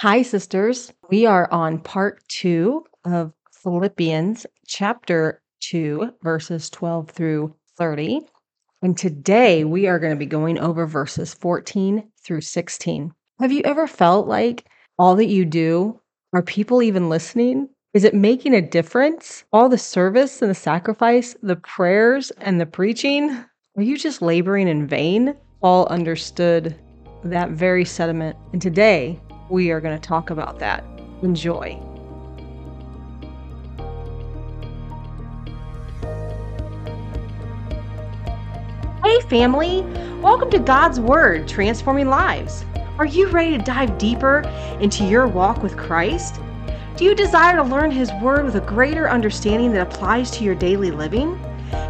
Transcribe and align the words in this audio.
Hi, 0.00 0.20
sisters. 0.20 0.92
We 1.08 1.24
are 1.24 1.50
on 1.50 1.78
part 1.78 2.22
two 2.28 2.84
of 3.06 3.32
Philippians 3.50 4.44
chapter 4.66 5.40
2, 5.60 6.16
verses 6.22 6.68
12 6.68 7.08
through 7.08 7.54
30. 7.78 8.20
And 8.82 8.94
today 8.94 9.64
we 9.64 9.86
are 9.86 9.98
going 9.98 10.12
to 10.12 10.18
be 10.18 10.26
going 10.26 10.58
over 10.58 10.86
verses 10.86 11.32
14 11.32 12.06
through 12.22 12.42
16. 12.42 13.10
Have 13.40 13.52
you 13.52 13.62
ever 13.64 13.86
felt 13.86 14.28
like 14.28 14.66
all 14.98 15.16
that 15.16 15.28
you 15.28 15.46
do, 15.46 15.98
are 16.34 16.42
people 16.42 16.82
even 16.82 17.08
listening? 17.08 17.66
Is 17.94 18.04
it 18.04 18.14
making 18.14 18.52
a 18.52 18.60
difference? 18.60 19.44
All 19.50 19.70
the 19.70 19.78
service 19.78 20.42
and 20.42 20.50
the 20.50 20.54
sacrifice, 20.54 21.34
the 21.42 21.56
prayers 21.56 22.30
and 22.32 22.60
the 22.60 22.66
preaching? 22.66 23.30
Are 23.78 23.82
you 23.82 23.96
just 23.96 24.20
laboring 24.20 24.68
in 24.68 24.86
vain? 24.86 25.34
Paul 25.62 25.86
understood 25.86 26.78
that 27.24 27.52
very 27.52 27.86
sentiment. 27.86 28.36
And 28.52 28.60
today 28.60 29.18
we 29.48 29.70
are 29.70 29.80
going 29.80 29.98
to 29.98 30.08
talk 30.08 30.30
about 30.30 30.58
that. 30.58 30.84
Enjoy. 31.22 31.80
Hey, 39.02 39.20
family! 39.28 39.82
Welcome 40.20 40.50
to 40.50 40.58
God's 40.58 40.98
Word, 40.98 41.46
Transforming 41.46 42.08
Lives. 42.08 42.64
Are 42.98 43.06
you 43.06 43.28
ready 43.28 43.56
to 43.56 43.62
dive 43.62 43.98
deeper 43.98 44.40
into 44.80 45.04
your 45.04 45.28
walk 45.28 45.62
with 45.62 45.76
Christ? 45.76 46.40
Do 46.96 47.04
you 47.04 47.14
desire 47.14 47.56
to 47.56 47.62
learn 47.62 47.90
His 47.90 48.10
Word 48.22 48.44
with 48.44 48.56
a 48.56 48.60
greater 48.62 49.08
understanding 49.08 49.70
that 49.72 49.82
applies 49.86 50.30
to 50.32 50.44
your 50.44 50.54
daily 50.54 50.90
living? 50.90 51.40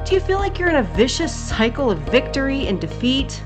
Do 0.05 0.15
you 0.15 0.21
feel 0.21 0.39
like 0.39 0.59
you're 0.59 0.69
in 0.69 0.77
a 0.77 0.83
vicious 0.83 1.35
cycle 1.35 1.91
of 1.91 1.99
victory 2.01 2.67
and 2.67 2.81
defeat? 2.81 3.43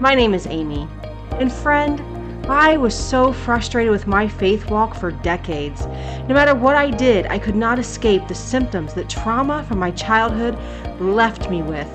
My 0.00 0.14
name 0.14 0.32
is 0.32 0.46
Amy, 0.46 0.88
and 1.32 1.52
friend, 1.52 2.13
I 2.48 2.76
was 2.76 2.94
so 2.94 3.32
frustrated 3.32 3.90
with 3.90 4.06
my 4.06 4.28
faith 4.28 4.68
walk 4.70 4.94
for 4.94 5.10
decades. 5.10 5.86
No 6.28 6.34
matter 6.34 6.54
what 6.54 6.76
I 6.76 6.90
did, 6.90 7.24
I 7.26 7.38
could 7.38 7.56
not 7.56 7.78
escape 7.78 8.28
the 8.28 8.34
symptoms 8.34 8.92
that 8.94 9.08
trauma 9.08 9.64
from 9.64 9.78
my 9.78 9.90
childhood 9.92 10.58
left 11.00 11.48
me 11.48 11.62
with. 11.62 11.88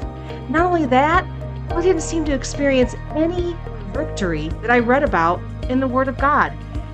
Not 0.50 0.66
only 0.66 0.88
that, 0.88 1.24
I 1.70 1.82
didn't 1.84 2.02
seem 2.02 2.26
to 2.26 2.34
experience 2.34 2.96
any 3.16 3.56
victory 3.94 4.50
that 4.64 4.72
I 4.72 4.80
read 4.80 5.04
about 5.04 5.40
in 5.70 5.80
the 5.80 5.88
Word 5.88 6.08
of 6.08 6.18
God. 6.18 6.52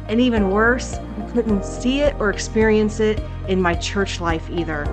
And 0.09 0.19
even 0.19 0.49
worse, 0.49 0.95
I 0.95 1.31
couldn't 1.31 1.63
see 1.63 2.01
it 2.01 2.13
or 2.19 2.29
experience 2.29 2.99
it 2.99 3.23
in 3.47 3.61
my 3.61 3.73
church 3.73 4.19
life 4.19 4.49
either. 4.49 4.83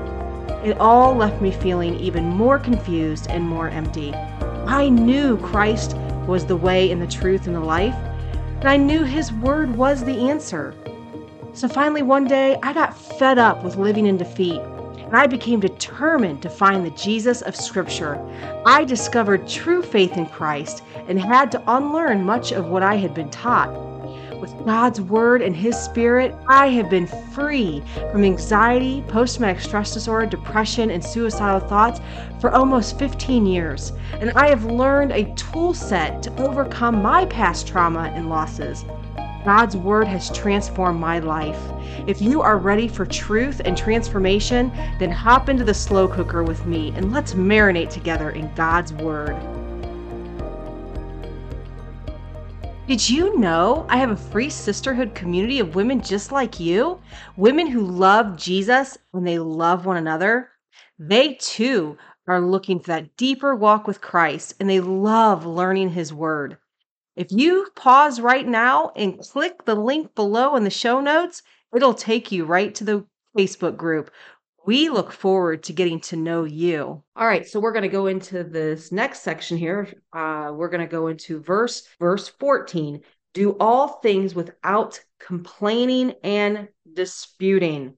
It 0.65 0.79
all 0.79 1.17
left 1.17 1.43
me 1.43 1.51
feeling 1.51 1.97
even 1.97 2.27
more 2.27 2.61
confused 2.61 3.27
and 3.29 3.43
more 3.43 3.71
empty. 3.71 4.15
I 4.15 4.89
knew 4.89 5.37
Christ 5.39 5.97
was 6.29 6.47
the 6.47 6.57
way 6.57 6.93
and 6.93 7.03
the 7.03 7.09
truth 7.09 7.49
and 7.49 7.57
the 7.57 7.61
life, 7.61 7.97
and 8.63 8.69
I 8.69 8.77
knew 8.77 9.03
His 9.03 9.33
Word 9.33 9.75
was 9.75 10.05
the 10.05 10.31
answer. 10.31 10.73
So 11.53 11.67
finally, 11.67 12.03
one 12.03 12.29
day, 12.29 12.61
I 12.63 12.73
got 12.73 12.97
fed 12.97 13.37
up 13.37 13.65
with 13.65 13.75
living 13.75 14.07
in 14.07 14.17
defeat, 14.17 14.61
and 14.61 15.17
I 15.17 15.27
became 15.27 15.59
determined 15.59 16.43
to 16.43 16.49
find 16.49 16.87
the 16.87 16.91
Jesus 16.91 17.43
of 17.43 17.57
Scripture. 17.57 18.25
I 18.65 18.85
discovered 18.85 19.49
true 19.49 19.83
faith 19.83 20.17
in 20.17 20.27
Christ 20.27 20.85
and 21.09 21.21
had 21.21 21.51
to 21.51 21.63
unlearn 21.67 22.25
much 22.25 22.53
of 22.53 22.69
what 22.69 22.85
I 22.85 22.95
had 22.95 23.15
been 23.15 23.31
taught. 23.31 23.92
With 24.43 24.67
God's 24.67 25.01
Word 25.01 25.41
and 25.41 25.55
His 25.55 25.79
Spirit, 25.79 26.35
I 26.49 26.67
have 26.71 26.91
been 26.91 27.07
free 27.07 27.81
from 28.11 28.25
anxiety, 28.25 29.05
post 29.07 29.37
traumatic 29.37 29.63
stress 29.63 29.95
disorder, 29.95 30.27
depression, 30.27 30.91
and 30.91 31.05
suicidal 31.05 31.61
thoughts 31.61 32.01
for 32.41 32.51
almost 32.51 32.99
15 32.99 33.47
years. 33.47 33.93
And 34.15 34.33
I 34.33 34.49
have 34.49 34.65
learned 34.65 35.13
a 35.13 35.33
tool 35.37 35.73
set 35.75 36.25
to 36.25 36.43
overcome 36.43 37.01
my 37.01 37.25
past 37.27 37.69
trauma 37.69 38.11
and 38.17 38.29
losses. 38.29 38.85
God's 39.45 39.77
Word 39.77 40.09
has 40.09 40.37
transformed 40.37 40.99
my 40.99 41.21
life. 41.21 41.61
If 42.09 42.21
you 42.21 42.43
are 42.43 42.59
ready 42.59 42.89
for 42.89 43.07
truth 43.07 43.63
and 43.65 43.77
transformation, 43.77 44.73
then 44.99 45.13
hop 45.13 45.51
into 45.51 45.63
the 45.63 45.73
slow 45.73 46.09
cooker 46.09 46.43
with 46.43 46.67
me 46.67 46.93
and 46.97 47.13
let's 47.13 47.35
marinate 47.35 47.91
together 47.91 48.31
in 48.31 48.53
God's 48.57 48.93
Word. 48.93 49.37
Did 52.89 53.09
you 53.09 53.39
know 53.39 53.87
I 53.89 53.99
have 53.99 54.11
a 54.11 54.17
free 54.17 54.51
sisterhood 54.51 55.15
community 55.15 55.61
of 55.61 55.77
women 55.77 56.01
just 56.01 56.33
like 56.33 56.59
you? 56.59 57.01
Women 57.37 57.69
who 57.69 57.81
love 57.81 58.37
Jesus 58.37 58.99
and 59.15 59.25
they 59.25 59.39
love 59.39 59.87
one 59.87 59.97
another. 59.97 60.51
They 60.99 61.35
too 61.35 61.97
are 62.27 62.41
looking 62.41 62.81
for 62.81 62.89
that 62.89 63.17
deeper 63.17 63.55
walk 63.55 63.87
with 63.87 64.01
Christ 64.01 64.55
and 64.59 64.69
they 64.69 64.81
love 64.81 65.47
learning 65.47 65.91
His 65.91 66.13
Word. 66.13 66.59
If 67.15 67.31
you 67.31 67.69
pause 67.77 68.21
right 68.21 68.47
now 68.47 68.91
and 68.97 69.21
click 69.21 69.65
the 69.65 69.77
link 69.77 70.17
below 70.17 70.57
in 70.57 70.65
the 70.65 70.71
show 70.71 71.01
notes, 71.01 71.43
it'll 71.73 71.95
take 71.95 72.33
you 72.33 72.45
right 72.45 72.75
to 72.75 72.83
the 72.83 73.07
Facebook 73.39 73.77
group 73.77 74.11
we 74.65 74.89
look 74.89 75.13
forward 75.13 75.65
to 75.65 75.73
getting 75.73 76.01
to 76.01 76.17
know 76.17 76.45
you. 76.45 77.03
All 77.17 77.27
right, 77.27 77.47
so 77.47 77.61
we're 77.61 77.73
going 77.73 77.83
to 77.83 77.89
go 77.89 78.07
into 78.07 78.45
this 78.45 78.93
next 78.93 79.21
section 79.21 79.59
here. 79.59 79.93
Uh, 80.13 80.53
we're 80.55 80.69
going 80.69 80.81
to 80.81 80.87
go 80.87 81.09
into 81.09 81.41
verse 81.41 81.87
verse 81.99 82.29
14. 82.29 83.01
Do 83.35 83.57
all 83.59 83.89
things 84.01 84.35
without 84.35 85.01
complaining 85.19 86.15
and 86.23 86.69
disputing. 86.93 87.97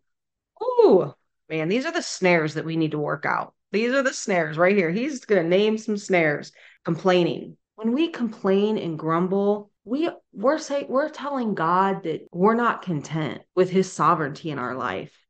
Ooh, 0.62 1.12
man, 1.48 1.68
these 1.68 1.86
are 1.86 1.92
the 1.92 2.02
snares 2.02 2.54
that 2.54 2.64
we 2.64 2.76
need 2.76 2.92
to 2.92 2.98
work 2.98 3.26
out. 3.26 3.54
These 3.72 3.92
are 3.92 4.02
the 4.02 4.14
snares 4.14 4.56
right 4.56 4.76
here. 4.76 4.90
He's 4.90 5.24
going 5.24 5.42
to 5.42 5.48
name 5.48 5.76
some 5.76 5.96
snares. 5.96 6.52
Complaining. 6.84 7.56
When 7.76 7.92
we 7.92 8.08
complain 8.08 8.78
and 8.78 8.98
grumble, 8.98 9.70
we 9.84 10.10
we're 10.32 10.58
saying 10.58 10.86
we're 10.88 11.08
telling 11.08 11.54
God 11.54 12.04
that 12.04 12.28
we're 12.32 12.54
not 12.54 12.82
content 12.82 13.42
with 13.54 13.70
his 13.70 13.92
sovereignty 13.92 14.50
in 14.50 14.58
our 14.58 14.74
life 14.74 15.23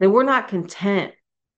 that 0.00 0.10
we're 0.10 0.24
not 0.24 0.48
content 0.48 1.12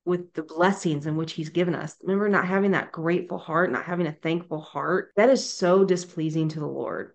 with 0.04 0.32
the 0.34 0.42
blessings 0.42 1.06
in 1.06 1.16
which 1.16 1.32
he's 1.32 1.48
given 1.48 1.74
us. 1.74 1.96
Remember, 2.02 2.28
not 2.28 2.46
having 2.46 2.70
that 2.70 2.92
grateful 2.92 3.38
heart, 3.38 3.72
not 3.72 3.84
having 3.84 4.06
a 4.06 4.12
thankful 4.12 4.60
heart, 4.60 5.10
that 5.16 5.28
is 5.28 5.48
so 5.48 5.84
displeasing 5.84 6.48
to 6.50 6.60
the 6.60 6.66
Lord. 6.66 7.12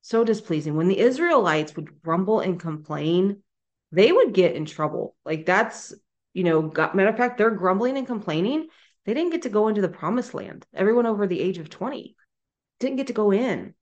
So 0.00 0.24
displeasing. 0.24 0.76
When 0.76 0.88
the 0.88 0.98
Israelites 0.98 1.76
would 1.76 2.02
grumble 2.02 2.40
and 2.40 2.58
complain, 2.58 3.42
they 3.92 4.10
would 4.10 4.32
get 4.32 4.56
in 4.56 4.64
trouble. 4.64 5.14
Like 5.24 5.46
that's, 5.46 5.94
you 6.32 6.44
know, 6.44 6.62
got, 6.62 6.94
matter 6.94 7.10
of 7.10 7.16
fact, 7.16 7.38
they're 7.38 7.50
grumbling 7.50 7.96
and 7.96 8.06
complaining. 8.06 8.68
They 9.04 9.14
didn't 9.14 9.32
get 9.32 9.42
to 9.42 9.50
go 9.50 9.68
into 9.68 9.82
the 9.82 9.88
promised 9.88 10.34
land. 10.34 10.66
Everyone 10.74 11.06
over 11.06 11.26
the 11.26 11.40
age 11.40 11.58
of 11.58 11.68
20 11.68 12.16
didn't 12.80 12.96
get 12.96 13.08
to 13.08 13.12
go 13.12 13.32
in. 13.32 13.74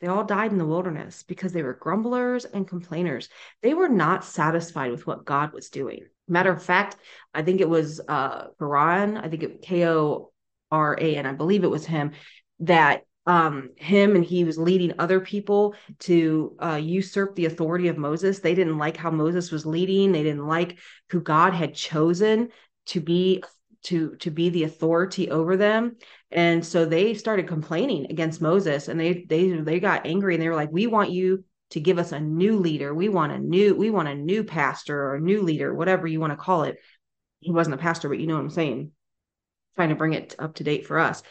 They 0.00 0.06
all 0.06 0.24
died 0.24 0.52
in 0.52 0.58
the 0.58 0.66
wilderness 0.66 1.24
because 1.24 1.52
they 1.52 1.62
were 1.62 1.74
grumblers 1.74 2.44
and 2.44 2.68
complainers. 2.68 3.28
They 3.62 3.74
were 3.74 3.88
not 3.88 4.24
satisfied 4.24 4.90
with 4.90 5.06
what 5.06 5.24
God 5.24 5.52
was 5.52 5.70
doing. 5.70 6.06
Matter 6.28 6.52
of 6.52 6.62
fact, 6.62 6.96
I 7.34 7.42
think 7.42 7.60
it 7.60 7.68
was 7.68 8.00
uh 8.06 8.48
Koran, 8.58 9.16
I 9.16 9.28
think 9.28 9.42
it 9.42 9.62
K 9.62 9.86
O 9.88 10.32
R 10.70 10.96
A 11.00 11.16
N, 11.16 11.26
I 11.26 11.32
believe 11.32 11.64
it 11.64 11.70
was 11.70 11.86
him 11.86 12.12
that 12.60 13.02
um 13.26 13.70
him 13.76 14.14
and 14.14 14.24
he 14.24 14.44
was 14.44 14.56
leading 14.56 14.94
other 14.98 15.20
people 15.20 15.74
to 16.00 16.56
uh 16.62 16.80
usurp 16.82 17.34
the 17.34 17.46
authority 17.46 17.88
of 17.88 17.98
Moses. 17.98 18.38
They 18.38 18.54
didn't 18.54 18.78
like 18.78 18.96
how 18.96 19.10
Moses 19.10 19.50
was 19.50 19.66
leading. 19.66 20.12
They 20.12 20.22
didn't 20.22 20.46
like 20.46 20.78
who 21.10 21.20
God 21.20 21.54
had 21.54 21.74
chosen 21.74 22.50
to 22.86 23.00
be 23.00 23.42
to 23.84 24.16
to 24.16 24.30
be 24.30 24.50
the 24.50 24.64
authority 24.64 25.30
over 25.30 25.56
them 25.56 25.96
and 26.30 26.64
so 26.64 26.84
they 26.84 27.14
started 27.14 27.48
complaining 27.48 28.06
against 28.10 28.40
moses 28.40 28.88
and 28.88 29.00
they 29.00 29.24
they 29.28 29.50
they 29.50 29.80
got 29.80 30.06
angry 30.06 30.34
and 30.34 30.42
they 30.42 30.48
were 30.48 30.54
like 30.54 30.72
we 30.72 30.86
want 30.86 31.10
you 31.10 31.44
to 31.70 31.80
give 31.80 31.98
us 31.98 32.12
a 32.12 32.20
new 32.20 32.58
leader. 32.58 32.94
We 32.94 33.08
want 33.08 33.32
a 33.32 33.38
new 33.38 33.74
we 33.74 33.90
want 33.90 34.08
a 34.08 34.14
new 34.14 34.44
pastor 34.44 34.98
or 34.98 35.16
a 35.16 35.20
new 35.20 35.42
leader 35.42 35.74
whatever 35.74 36.06
you 36.06 36.20
want 36.20 36.32
to 36.32 36.36
call 36.36 36.64
it. 36.64 36.78
He 37.40 37.52
wasn't 37.52 37.74
a 37.74 37.78
pastor 37.78 38.08
but 38.08 38.18
you 38.18 38.26
know 38.26 38.34
what 38.34 38.40
i'm 38.40 38.50
saying? 38.50 38.92
Trying 39.76 39.90
to 39.90 39.94
bring 39.94 40.14
it 40.14 40.34
up 40.38 40.54
to 40.56 40.64
date 40.64 40.86
for 40.86 40.98
us. 40.98 41.22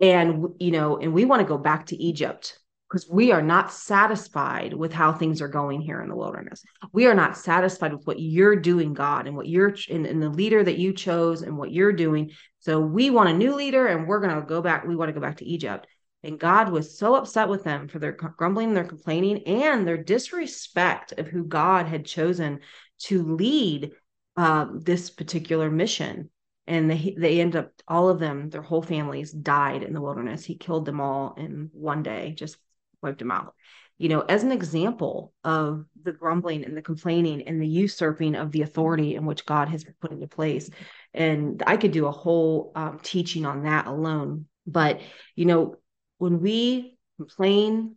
And 0.00 0.48
you 0.58 0.70
know 0.70 0.98
and 0.98 1.12
we 1.12 1.24
want 1.24 1.40
to 1.40 1.48
go 1.48 1.58
back 1.58 1.86
to 1.86 2.02
egypt 2.02 2.58
because 2.96 3.10
we 3.10 3.30
are 3.30 3.42
not 3.42 3.70
satisfied 3.70 4.72
with 4.72 4.90
how 4.90 5.12
things 5.12 5.42
are 5.42 5.48
going 5.48 5.82
here 5.82 6.00
in 6.00 6.08
the 6.08 6.16
wilderness. 6.16 6.64
We 6.94 7.06
are 7.06 7.14
not 7.14 7.36
satisfied 7.36 7.92
with 7.92 8.06
what 8.06 8.18
you're 8.18 8.56
doing, 8.56 8.94
God, 8.94 9.26
and 9.26 9.36
what 9.36 9.46
you're 9.46 9.76
and 9.90 10.22
the 10.22 10.30
leader 10.30 10.64
that 10.64 10.78
you 10.78 10.94
chose 10.94 11.42
and 11.42 11.58
what 11.58 11.70
you're 11.70 11.92
doing. 11.92 12.30
So 12.60 12.80
we 12.80 13.10
want 13.10 13.28
a 13.28 13.36
new 13.36 13.54
leader 13.54 13.86
and 13.86 14.08
we're 14.08 14.20
going 14.20 14.34
to 14.34 14.46
go 14.46 14.62
back. 14.62 14.86
We 14.86 14.96
want 14.96 15.10
to 15.10 15.12
go 15.12 15.20
back 15.20 15.36
to 15.38 15.44
Egypt. 15.44 15.86
And 16.22 16.40
God 16.40 16.70
was 16.70 16.98
so 16.98 17.16
upset 17.16 17.50
with 17.50 17.64
them 17.64 17.86
for 17.86 17.98
their 17.98 18.12
grumbling, 18.12 18.72
their 18.72 18.84
complaining, 18.84 19.42
and 19.46 19.86
their 19.86 20.02
disrespect 20.02 21.12
of 21.18 21.28
who 21.28 21.44
God 21.44 21.84
had 21.84 22.06
chosen 22.06 22.60
to 23.00 23.36
lead 23.36 23.90
uh, 24.38 24.68
this 24.72 25.10
particular 25.10 25.70
mission. 25.70 26.30
And 26.66 26.90
they, 26.90 27.14
they 27.18 27.42
end 27.42 27.56
up, 27.56 27.72
all 27.86 28.08
of 28.08 28.20
them, 28.20 28.48
their 28.48 28.62
whole 28.62 28.82
families 28.82 29.32
died 29.32 29.82
in 29.82 29.92
the 29.92 30.00
wilderness. 30.00 30.46
He 30.46 30.56
killed 30.56 30.86
them 30.86 31.02
all 31.02 31.34
in 31.34 31.68
one 31.74 32.02
day, 32.02 32.32
just 32.34 32.56
wiped 33.02 33.22
him 33.22 33.30
out. 33.30 33.54
You 33.98 34.10
know 34.10 34.20
as 34.20 34.42
an 34.42 34.52
example 34.52 35.32
of 35.42 35.86
the 36.02 36.12
grumbling 36.12 36.64
and 36.64 36.76
the 36.76 36.82
complaining 36.82 37.42
and 37.42 37.60
the 37.60 37.66
usurping 37.66 38.34
of 38.34 38.52
the 38.52 38.62
authority 38.62 39.14
in 39.14 39.24
which 39.24 39.46
god 39.46 39.68
has 39.68 39.84
put 40.00 40.12
into 40.12 40.26
place. 40.26 40.68
And 41.14 41.62
i 41.66 41.76
could 41.76 41.92
do 41.92 42.06
a 42.06 42.12
whole 42.12 42.72
um, 42.74 43.00
teaching 43.02 43.46
on 43.46 43.62
that 43.64 43.86
alone. 43.86 44.46
But 44.66 45.00
you 45.34 45.46
know 45.46 45.76
when 46.18 46.40
we 46.40 46.98
complain 47.16 47.96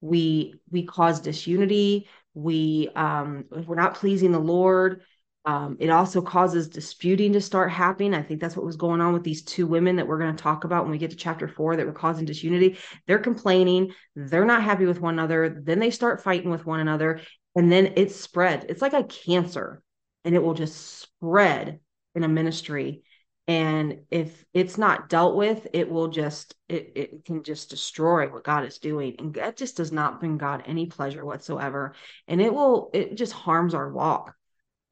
we 0.00 0.54
we 0.70 0.84
cause 0.84 1.20
disunity. 1.20 2.08
We 2.34 2.88
um 2.94 3.46
we're 3.50 3.74
not 3.74 3.96
pleasing 3.96 4.32
the 4.32 4.38
lord 4.38 5.02
um, 5.46 5.78
it 5.80 5.88
also 5.88 6.20
causes 6.20 6.68
disputing 6.68 7.32
to 7.32 7.40
start 7.40 7.70
happening. 7.70 8.12
I 8.12 8.22
think 8.22 8.40
that's 8.40 8.56
what 8.56 8.66
was 8.66 8.76
going 8.76 9.00
on 9.00 9.14
with 9.14 9.24
these 9.24 9.42
two 9.42 9.66
women 9.66 9.96
that 9.96 10.06
we're 10.06 10.18
going 10.18 10.36
to 10.36 10.42
talk 10.42 10.64
about 10.64 10.82
when 10.82 10.92
we 10.92 10.98
get 10.98 11.10
to 11.10 11.16
chapter 11.16 11.48
four 11.48 11.76
that 11.76 11.86
were 11.86 11.92
causing 11.92 12.26
disunity. 12.26 12.78
They're 13.06 13.18
complaining, 13.18 13.92
they're 14.14 14.44
not 14.44 14.62
happy 14.62 14.84
with 14.84 15.00
one 15.00 15.14
another. 15.14 15.62
Then 15.62 15.78
they 15.78 15.90
start 15.90 16.22
fighting 16.22 16.50
with 16.50 16.66
one 16.66 16.80
another, 16.80 17.20
and 17.56 17.72
then 17.72 17.94
it 17.96 18.12
spreads. 18.12 18.66
It's 18.68 18.82
like 18.82 18.92
a 18.92 19.04
cancer, 19.04 19.82
and 20.24 20.34
it 20.34 20.42
will 20.42 20.54
just 20.54 21.00
spread 21.00 21.80
in 22.14 22.22
a 22.22 22.28
ministry. 22.28 23.02
And 23.48 24.02
if 24.10 24.44
it's 24.52 24.76
not 24.76 25.08
dealt 25.08 25.36
with, 25.36 25.66
it 25.72 25.90
will 25.90 26.08
just 26.08 26.54
it 26.68 26.92
it 26.94 27.24
can 27.24 27.42
just 27.44 27.70
destroy 27.70 28.28
what 28.28 28.44
God 28.44 28.66
is 28.66 28.78
doing, 28.78 29.16
and 29.18 29.32
that 29.34 29.56
just 29.56 29.78
does 29.78 29.90
not 29.90 30.20
bring 30.20 30.36
God 30.36 30.64
any 30.66 30.84
pleasure 30.84 31.24
whatsoever. 31.24 31.94
And 32.28 32.42
it 32.42 32.52
will 32.52 32.90
it 32.92 33.16
just 33.16 33.32
harms 33.32 33.72
our 33.72 33.90
walk 33.90 34.34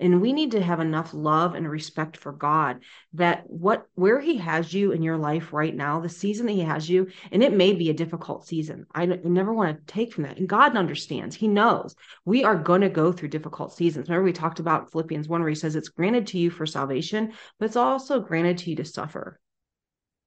and 0.01 0.21
we 0.21 0.33
need 0.33 0.53
to 0.53 0.63
have 0.63 0.81
enough 0.81 1.13
love 1.13 1.55
and 1.55 1.69
respect 1.69 2.17
for 2.17 2.33
god 2.33 2.83
that 3.13 3.43
what 3.49 3.87
where 3.95 4.21
he 4.21 4.37
has 4.37 4.73
you 4.73 4.93
in 4.93 5.03
your 5.03 5.17
life 5.17 5.53
right 5.53 5.75
now 5.75 6.01
the 6.01 6.09
season 6.09 6.47
that 6.47 6.53
he 6.53 6.61
has 6.61 6.89
you 6.89 7.09
and 7.33 7.43
it 7.43 7.53
may 7.53 7.73
be 7.73 7.91
a 7.91 7.95
difficult 7.95 8.47
season. 8.47 8.87
I 8.95 9.07
never 9.07 9.53
want 9.53 9.87
to 9.87 9.93
take 9.93 10.13
from 10.13 10.25
that. 10.25 10.39
And 10.39 10.49
god 10.49 10.77
understands. 10.77 11.35
He 11.35 11.49
knows. 11.49 11.95
We 12.25 12.45
are 12.45 12.57
going 12.57 12.83
to 12.83 12.89
go 12.89 13.13
through 13.13 13.29
difficult 13.29 13.75
seasons. 13.75 14.09
Remember 14.09 14.25
we 14.25 14.33
talked 14.33 14.61
about 14.61 14.91
philippians 14.91 15.29
1 15.29 15.41
where 15.41 15.49
he 15.49 15.55
says 15.55 15.77
it's 15.77 15.89
granted 15.89 16.29
to 16.29 16.39
you 16.39 16.51
for 16.51 16.67
salvation 16.67 17.33
but 17.59 17.67
it's 17.67 17.77
also 17.77 18.21
granted 18.21 18.59
to 18.59 18.71
you 18.71 18.77
to 18.77 18.85
suffer. 18.85 19.41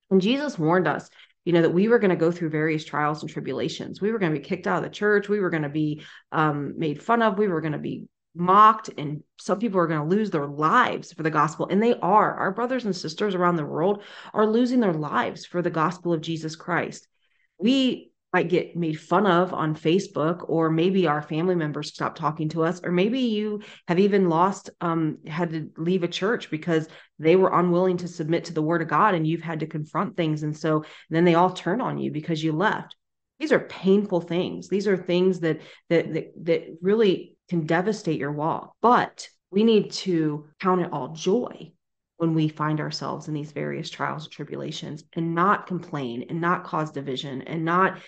And 0.10 0.22
jesus 0.22 0.60
warned 0.60 0.88
us 0.88 1.10
you 1.44 1.54
know 1.54 1.62
that 1.64 1.74
we 1.74 1.88
were 1.88 2.00
going 2.00 2.12
to 2.12 2.16
go 2.16 2.32
through 2.32 2.50
various 2.50 2.86
trials 2.86 3.24
and 3.24 3.32
tribulations. 3.32 4.00
We 4.00 4.12
were 4.12 4.20
going 4.20 4.32
to 4.32 4.40
be 4.40 4.46
kicked 4.46 4.68
out 4.68 4.78
of 4.78 4.84
the 4.84 4.92
church. 4.92 5.28
We 5.28 5.40
were 5.40 5.50
going 5.50 5.64
to 5.64 5.70
be 5.70 6.04
um, 6.32 6.78
made 6.78 7.02
fun 7.02 7.24
of. 7.24 7.40
We 7.40 7.48
were 7.48 7.62
going 7.62 7.72
to 7.72 7.80
be 7.80 8.06
mocked 8.34 8.90
and 8.98 9.24
some 9.38 9.60
people 9.60 9.80
are 9.80 9.88
going 9.88 10.00
to 10.00 10.16
lose 10.16 10.32
their 10.32 10.48
lives 10.48 11.12
for 11.12 11.24
the 11.24 11.30
gospel 11.30 11.68
and 11.70 11.82
they 11.82 11.96
are. 11.96 12.34
Our 12.36 12.52
brothers 12.52 12.86
and 12.86 12.96
sisters 12.96 13.36
around 13.36 13.58
the 13.58 13.66
world 13.66 14.04
are 14.34 14.46
losing 14.46 14.80
their 14.80 14.94
lives 14.94 15.46
for 15.46 15.62
the 15.62 15.70
gospel 15.70 16.14
of 16.14 16.22
jesus 16.22 16.56
christ. 16.56 17.08
We 17.58 18.12
might 18.34 18.48
get 18.48 18.78
made 18.78 18.98
fun 18.98 19.28
of 19.28 19.54
on 19.54 19.76
facebook 19.76 20.46
or 20.48 20.70
maybe 20.70 21.06
our 21.06 21.22
family 21.22 21.56
members 21.56 21.90
stop 21.94 22.16
talking 22.16 22.48
to 22.48 22.64
us 22.64 22.80
or 22.82 22.90
maybe 22.90 23.20
you 23.20 23.62
have 23.90 24.00
even 24.00 24.30
lost 24.30 24.70
um 24.80 25.18
had 25.28 25.50
to 25.50 25.70
leave 25.76 26.04
a 26.04 26.08
church 26.08 26.50
because 26.50 26.88
they 27.20 27.36
were 27.36 27.60
unwilling 27.60 27.98
to 27.98 28.08
submit 28.08 28.46
to 28.46 28.54
the 28.54 28.62
word 28.62 28.82
of 28.82 28.88
god 28.88 29.16
and 29.16 29.28
you've 29.28 29.42
had 29.42 29.60
to 29.60 29.68
confront 29.68 30.16
things 30.16 30.44
and 30.44 30.58
so 30.58 30.86
then 31.10 31.26
they 31.26 31.36
all 31.36 31.52
turn 31.52 31.82
on 31.82 31.98
you 31.98 32.10
because 32.12 32.42
you 32.42 32.54
left. 32.54 32.96
These 33.42 33.52
are 33.52 33.60
painful 33.60 34.22
things. 34.22 34.70
These 34.70 34.88
are 34.88 34.96
things 34.96 35.40
that 35.40 35.62
that 35.90 36.14
that, 36.14 36.32
that 36.44 36.78
really 36.82 37.36
can 37.52 37.66
devastate 37.66 38.18
your 38.18 38.32
walk. 38.32 38.74
But 38.82 39.28
we 39.52 39.66
need 39.66 39.92
to 39.92 40.48
count 40.62 40.80
it 40.80 40.94
all 40.94 41.10
joy 41.10 41.74
when 42.16 42.34
we 42.34 42.48
find 42.48 42.80
ourselves 42.80 43.28
in 43.28 43.34
these 43.34 43.52
various 43.52 43.90
trials 43.90 44.24
and 44.24 44.32
tribulations 44.32 45.04
and 45.14 45.36
not 45.36 45.68
complain 45.68 46.28
and 46.30 46.40
not 46.40 46.64
cause 46.64 46.92
division 46.92 47.42
and 47.42 47.66
not, 47.66 48.00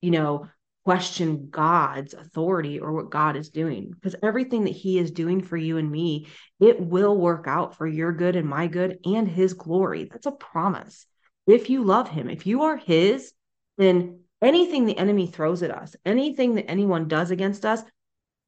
you 0.00 0.10
know, 0.10 0.48
question 0.86 1.48
God's 1.50 2.14
authority 2.14 2.80
or 2.80 2.94
what 2.94 3.10
God 3.10 3.36
is 3.36 3.50
doing. 3.50 3.90
Because 3.90 4.16
everything 4.22 4.64
that 4.64 4.70
He 4.70 4.98
is 4.98 5.10
doing 5.10 5.42
for 5.42 5.58
you 5.58 5.76
and 5.76 5.90
me, 5.90 6.26
it 6.58 6.80
will 6.80 7.14
work 7.14 7.44
out 7.46 7.76
for 7.76 7.86
your 7.86 8.12
good 8.12 8.36
and 8.36 8.48
my 8.48 8.68
good 8.68 9.00
and 9.04 9.28
His 9.28 9.52
glory. 9.52 10.08
That's 10.10 10.24
a 10.24 10.32
promise. 10.32 11.04
If 11.46 11.68
you 11.68 11.84
love 11.84 12.08
Him, 12.08 12.30
if 12.30 12.46
you 12.46 12.62
are 12.62 12.78
His, 12.78 13.34
then 13.76 14.20
anything 14.40 14.86
the 14.86 14.96
enemy 14.96 15.26
throws 15.26 15.62
at 15.62 15.70
us, 15.70 15.94
anything 16.06 16.54
that 16.54 16.70
anyone 16.70 17.06
does 17.06 17.30
against 17.30 17.66
us, 17.66 17.82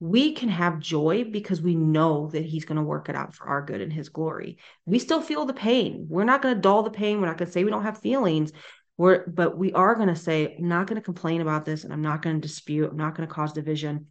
we 0.00 0.32
can 0.32 0.48
have 0.48 0.80
joy 0.80 1.24
because 1.24 1.60
we 1.60 1.74
know 1.74 2.28
that 2.28 2.44
he's 2.44 2.64
going 2.64 2.76
to 2.76 2.82
work 2.82 3.10
it 3.10 3.14
out 3.14 3.34
for 3.34 3.46
our 3.46 3.62
good 3.62 3.82
and 3.82 3.92
his 3.92 4.08
glory. 4.08 4.56
We 4.86 4.98
still 4.98 5.20
feel 5.20 5.44
the 5.44 5.52
pain. 5.52 6.06
We're 6.08 6.24
not 6.24 6.40
going 6.40 6.54
to 6.54 6.60
dull 6.60 6.82
the 6.82 6.90
pain. 6.90 7.20
We're 7.20 7.26
not 7.26 7.36
going 7.36 7.46
to 7.46 7.52
say 7.52 7.64
we 7.64 7.70
don't 7.70 7.82
have 7.82 7.98
feelings. 7.98 8.50
We're, 8.96 9.26
but 9.26 9.58
we 9.58 9.72
are 9.74 9.94
going 9.94 10.08
to 10.08 10.16
say, 10.16 10.56
I'm 10.58 10.68
not 10.68 10.86
going 10.86 11.00
to 11.00 11.04
complain 11.04 11.42
about 11.42 11.66
this 11.66 11.84
and 11.84 11.92
I'm 11.92 12.00
not 12.00 12.22
going 12.22 12.40
to 12.40 12.46
dispute. 12.46 12.90
I'm 12.90 12.96
not 12.96 13.14
going 13.14 13.28
to 13.28 13.34
cause 13.34 13.52
division. 13.52 14.06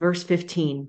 Verse 0.00 0.22
15 0.22 0.88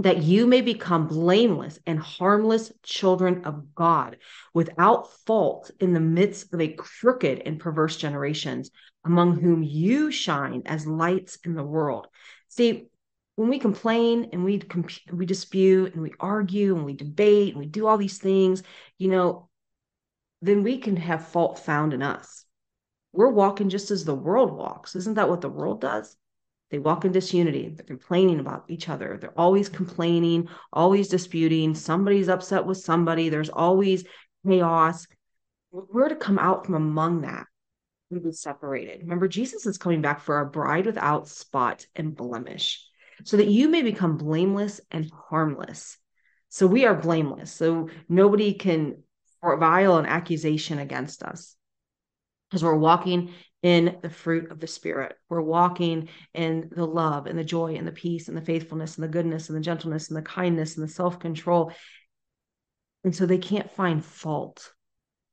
that 0.00 0.22
you 0.22 0.46
may 0.46 0.60
become 0.60 1.08
blameless 1.08 1.80
and 1.84 1.98
harmless 1.98 2.72
children 2.84 3.44
of 3.44 3.74
God 3.74 4.16
without 4.54 5.12
fault 5.26 5.72
in 5.80 5.92
the 5.92 6.00
midst 6.00 6.54
of 6.54 6.60
a 6.60 6.68
crooked 6.68 7.42
and 7.44 7.58
perverse 7.58 7.96
generations 7.96 8.70
among 9.04 9.40
whom 9.40 9.62
you 9.64 10.12
shine 10.12 10.62
as 10.66 10.86
lights 10.86 11.38
in 11.44 11.54
the 11.54 11.64
world. 11.64 12.06
See, 12.46 12.86
when 13.38 13.48
we 13.48 13.60
complain 13.60 14.30
and 14.32 14.44
we 14.44 14.58
comp- 14.58 15.12
we 15.12 15.24
dispute 15.24 15.94
and 15.94 16.02
we 16.02 16.12
argue 16.18 16.74
and 16.74 16.84
we 16.84 16.92
debate 16.92 17.50
and 17.50 17.60
we 17.60 17.66
do 17.66 17.86
all 17.86 17.96
these 17.96 18.18
things, 18.18 18.64
you 18.98 19.08
know, 19.08 19.48
then 20.42 20.64
we 20.64 20.78
can 20.78 20.96
have 20.96 21.28
fault 21.28 21.60
found 21.60 21.94
in 21.94 22.02
us. 22.02 22.44
We're 23.12 23.30
walking 23.30 23.68
just 23.68 23.92
as 23.92 24.04
the 24.04 24.14
world 24.14 24.50
walks. 24.50 24.96
Isn't 24.96 25.14
that 25.14 25.28
what 25.28 25.40
the 25.40 25.48
world 25.48 25.80
does? 25.80 26.16
They 26.72 26.80
walk 26.80 27.04
in 27.04 27.12
disunity. 27.12 27.68
They're 27.68 27.86
complaining 27.86 28.40
about 28.40 28.64
each 28.66 28.88
other. 28.88 29.16
They're 29.20 29.38
always 29.38 29.68
complaining, 29.68 30.48
always 30.72 31.06
disputing. 31.06 31.76
Somebody's 31.76 32.28
upset 32.28 32.66
with 32.66 32.78
somebody. 32.78 33.28
There's 33.28 33.50
always 33.50 34.02
chaos. 34.44 35.06
We're 35.70 36.08
to 36.08 36.16
come 36.16 36.40
out 36.40 36.66
from 36.66 36.74
among 36.74 37.20
that 37.20 37.46
and 38.10 38.20
be 38.20 38.32
separated. 38.32 39.02
Remember, 39.02 39.28
Jesus 39.28 39.64
is 39.64 39.78
coming 39.78 40.02
back 40.02 40.22
for 40.22 40.40
a 40.40 40.46
bride 40.46 40.86
without 40.86 41.28
spot 41.28 41.86
and 41.94 42.16
blemish 42.16 42.87
so 43.24 43.36
that 43.36 43.48
you 43.48 43.68
may 43.68 43.82
become 43.82 44.16
blameless 44.16 44.80
and 44.90 45.10
harmless. 45.28 45.98
So 46.48 46.66
we 46.66 46.86
are 46.86 46.94
blameless. 46.94 47.52
So 47.52 47.88
nobody 48.08 48.54
can 48.54 49.02
file 49.40 49.98
an 49.98 50.06
accusation 50.06 50.78
against 50.78 51.22
us 51.22 51.56
because 52.48 52.64
we're 52.64 52.76
walking 52.76 53.32
in 53.62 53.98
the 54.02 54.10
fruit 54.10 54.50
of 54.50 54.60
the 54.60 54.66
Spirit. 54.66 55.16
We're 55.28 55.40
walking 55.40 56.08
in 56.32 56.70
the 56.74 56.86
love 56.86 57.26
and 57.26 57.38
the 57.38 57.44
joy 57.44 57.74
and 57.74 57.86
the 57.86 57.92
peace 57.92 58.28
and 58.28 58.36
the 58.36 58.42
faithfulness 58.42 58.96
and 58.96 59.04
the 59.04 59.08
goodness 59.08 59.48
and 59.48 59.56
the 59.56 59.62
gentleness 59.62 60.08
and 60.08 60.16
the 60.16 60.22
kindness 60.22 60.76
and 60.76 60.86
the 60.86 60.92
self 60.92 61.18
control. 61.18 61.72
And 63.04 63.14
so 63.14 63.26
they 63.26 63.38
can't 63.38 63.70
find 63.70 64.04
fault 64.04 64.72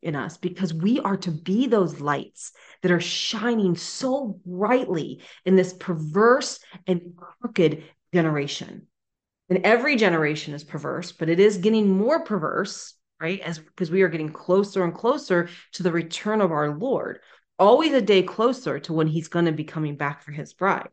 in 0.06 0.16
us 0.16 0.38
because 0.38 0.74
we 0.74 1.00
are 1.00 1.18
to 1.18 1.32
be 1.32 1.68
those 1.68 2.00
lights 2.00 2.52
that 2.82 2.92
are 2.92 3.02
shining 3.02 3.76
so 3.76 4.40
brightly 4.46 5.22
in 5.46 5.56
this 5.56 5.74
perverse 5.74 6.60
and 6.88 7.18
crooked 7.18 7.84
generation. 8.14 8.88
And 9.50 9.66
every 9.66 9.96
generation 9.96 10.54
is 10.54 10.64
perverse, 10.64 11.12
but 11.12 11.30
it 11.30 11.40
is 11.40 11.58
getting 11.58 11.90
more 11.90 12.24
perverse, 12.24 12.94
right? 13.20 13.40
As 13.42 13.60
because 13.60 13.92
we 13.92 14.04
are 14.04 14.08
getting 14.08 14.32
closer 14.32 14.84
and 14.84 14.94
closer 14.94 15.50
to 15.74 15.84
the 15.84 15.92
return 15.92 16.42
of 16.42 16.52
our 16.52 16.76
Lord, 16.78 17.20
always 17.58 17.94
a 17.94 18.02
day 18.02 18.24
closer 18.24 18.80
to 18.80 18.94
when 18.94 19.08
he's 19.08 19.28
going 19.28 19.46
to 19.46 19.52
be 19.52 19.64
coming 19.64 19.98
back 19.98 20.24
for 20.24 20.32
his 20.32 20.54
bride. 20.54 20.90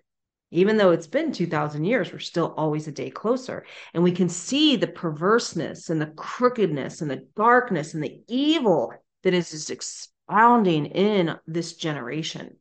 Even 0.51 0.77
though 0.77 0.91
it's 0.91 1.07
been 1.07 1.33
2000 1.33 1.85
years, 1.85 2.13
we're 2.13 2.19
still 2.19 2.53
always 2.59 2.87
a 2.87 2.93
day 2.93 3.09
closer. 3.09 3.65
And 3.95 4.03
we 4.03 4.13
can 4.13 4.29
see 4.29 4.77
the 4.77 4.87
perverseness 4.87 5.89
and 5.89 5.99
the 6.01 6.13
crookedness 6.15 7.01
and 7.01 7.11
the 7.11 7.27
darkness 7.37 7.95
and 7.95 8.05
the 8.05 8.21
evil 8.29 8.93
that 9.23 9.35
is 9.35 9.51
just 9.51 9.71
expounding 9.71 10.87
in 10.87 11.37
this 11.47 11.75
generation 11.75 12.57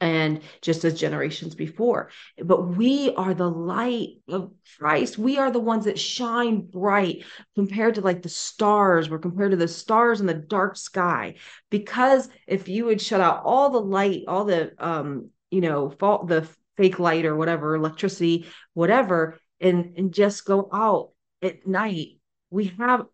and 0.00 0.40
just 0.62 0.84
as 0.84 0.98
generations 0.98 1.54
before. 1.54 2.10
But 2.42 2.76
we 2.76 3.14
are 3.16 3.34
the 3.34 3.50
light 3.50 4.18
of 4.28 4.52
Christ. 4.78 5.18
We 5.18 5.38
are 5.38 5.50
the 5.50 5.58
ones 5.58 5.86
that 5.86 5.98
shine 5.98 6.60
bright 6.60 7.24
compared 7.54 7.96
to 7.96 8.00
like 8.00 8.22
the 8.22 8.28
stars. 8.28 9.10
We're 9.10 9.18
compared 9.18 9.50
to 9.52 9.56
the 9.56 9.68
stars 9.68 10.20
in 10.20 10.26
the 10.26 10.34
dark 10.34 10.76
sky. 10.76 11.34
Because 11.70 12.28
if 12.46 12.68
you 12.68 12.86
would 12.86 13.00
shut 13.00 13.20
out 13.20 13.42
all 13.44 13.70
the 13.70 13.80
light, 13.80 14.22
all 14.28 14.44
the 14.44 14.72
um, 14.78 15.30
you 15.50 15.60
know, 15.60 15.90
fault 15.90 16.28
the 16.28 16.48
fake 16.76 16.98
light 16.98 17.24
or 17.24 17.34
whatever, 17.34 17.74
electricity, 17.74 18.46
whatever, 18.74 19.38
and 19.60 19.94
and 19.96 20.14
just 20.14 20.44
go 20.44 20.68
out 20.72 21.10
at 21.42 21.66
night, 21.66 22.18
we 22.50 22.66
have 22.78 23.06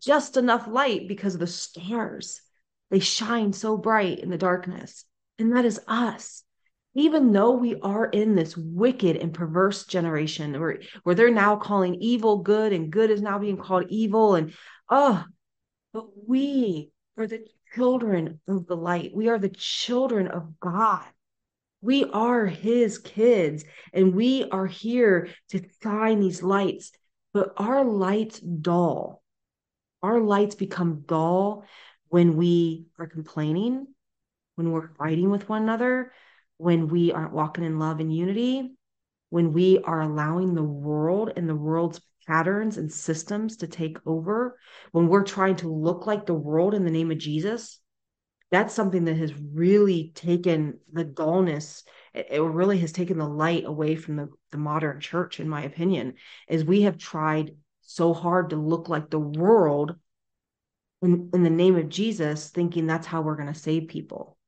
just 0.00 0.36
enough 0.36 0.66
light 0.66 1.08
because 1.08 1.38
the 1.38 1.46
stars. 1.46 2.40
They 2.90 3.00
shine 3.00 3.52
so 3.52 3.76
bright 3.76 4.18
in 4.18 4.28
the 4.28 4.38
darkness. 4.38 5.04
And 5.38 5.56
that 5.56 5.64
is 5.64 5.80
us. 5.88 6.44
Even 6.94 7.32
though 7.32 7.52
we 7.52 7.80
are 7.80 8.04
in 8.04 8.34
this 8.34 8.54
wicked 8.54 9.16
and 9.16 9.32
perverse 9.32 9.86
generation 9.86 10.58
where, 10.60 10.80
where 11.02 11.14
they're 11.14 11.30
now 11.30 11.56
calling 11.56 11.94
evil 11.94 12.38
good 12.38 12.72
and 12.72 12.90
good 12.90 13.10
is 13.10 13.22
now 13.22 13.38
being 13.38 13.56
called 13.56 13.86
evil. 13.88 14.34
And 14.34 14.52
oh, 14.90 15.24
but 15.94 16.06
we 16.28 16.90
are 17.16 17.26
the 17.26 17.46
children 17.74 18.40
of 18.46 18.66
the 18.66 18.76
light. 18.76 19.12
We 19.14 19.28
are 19.28 19.38
the 19.38 19.48
children 19.48 20.28
of 20.28 20.60
God. 20.60 21.06
We 21.80 22.04
are 22.04 22.46
his 22.46 22.98
kids 22.98 23.64
and 23.92 24.14
we 24.14 24.48
are 24.50 24.66
here 24.66 25.28
to 25.50 25.64
shine 25.82 26.20
these 26.20 26.42
lights. 26.42 26.92
But 27.32 27.54
our 27.56 27.84
lights 27.84 28.38
dull 28.38 29.21
our 30.02 30.20
lights 30.20 30.54
become 30.54 31.04
dull 31.06 31.64
when 32.08 32.36
we 32.36 32.86
are 32.98 33.06
complaining, 33.06 33.86
when 34.56 34.70
we're 34.70 34.94
fighting 34.94 35.30
with 35.30 35.48
one 35.48 35.62
another, 35.62 36.12
when 36.58 36.88
we 36.88 37.12
aren't 37.12 37.32
walking 37.32 37.64
in 37.64 37.78
love 37.78 38.00
and 38.00 38.14
unity, 38.14 38.72
when 39.30 39.52
we 39.52 39.78
are 39.78 40.02
allowing 40.02 40.54
the 40.54 40.62
world 40.62 41.32
and 41.36 41.48
the 41.48 41.56
world's 41.56 42.00
patterns 42.26 42.76
and 42.76 42.92
systems 42.92 43.56
to 43.58 43.66
take 43.66 43.98
over, 44.06 44.58
when 44.92 45.08
we're 45.08 45.24
trying 45.24 45.56
to 45.56 45.72
look 45.72 46.06
like 46.06 46.26
the 46.26 46.34
world 46.34 46.74
in 46.74 46.84
the 46.84 46.90
name 46.90 47.10
of 47.10 47.18
Jesus, 47.18 47.80
that's 48.50 48.74
something 48.74 49.06
that 49.06 49.16
has 49.16 49.32
really 49.34 50.12
taken 50.14 50.78
the 50.92 51.04
dullness 51.04 51.84
it 52.14 52.42
really 52.42 52.78
has 52.78 52.92
taken 52.92 53.18
the 53.18 53.28
light 53.28 53.64
away 53.64 53.96
from 53.96 54.16
the, 54.16 54.28
the 54.50 54.58
modern 54.58 55.00
church 55.00 55.40
in 55.40 55.48
my 55.48 55.62
opinion 55.62 56.14
is 56.48 56.64
we 56.64 56.82
have 56.82 56.98
tried 56.98 57.56
so 57.82 58.14
hard 58.14 58.50
to 58.50 58.56
look 58.56 58.88
like 58.88 59.10
the 59.10 59.18
world 59.18 59.96
in, 61.02 61.30
in 61.34 61.42
the 61.42 61.50
name 61.50 61.76
of 61.76 61.88
jesus 61.88 62.48
thinking 62.50 62.86
that's 62.86 63.06
how 63.06 63.20
we're 63.20 63.36
going 63.36 63.52
to 63.52 63.58
save 63.58 63.88
people. 63.88 64.38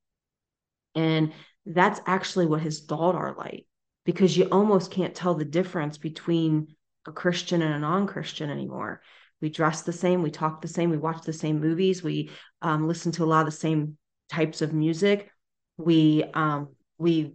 And 0.94 1.32
that's 1.66 2.00
actually 2.06 2.46
what 2.46 2.60
has 2.60 2.80
dulled 2.80 3.16
our 3.16 3.34
light 3.34 3.66
because 4.04 4.36
you 4.36 4.44
almost 4.44 4.90
can't 4.90 5.14
tell 5.14 5.34
the 5.34 5.44
difference 5.44 5.98
between 5.98 6.76
a 7.06 7.12
christian 7.12 7.62
and 7.62 7.74
a 7.74 7.78
non-christian 7.78 8.50
anymore. 8.50 9.02
We 9.40 9.50
dress 9.50 9.82
the 9.82 9.92
same 9.92 10.22
we 10.22 10.30
talk 10.30 10.62
the 10.62 10.68
same 10.68 10.90
we 10.90 10.96
watch 10.96 11.22
the 11.24 11.32
same 11.32 11.60
movies 11.60 12.02
we 12.02 12.30
um, 12.62 12.86
listen 12.86 13.12
to 13.12 13.24
a 13.24 13.26
lot 13.26 13.46
of 13.46 13.52
the 13.52 13.58
same 13.58 13.98
types 14.30 14.62
of 14.62 14.72
music. 14.72 15.30
We 15.76 16.24
um, 16.34 16.68
we 16.98 17.34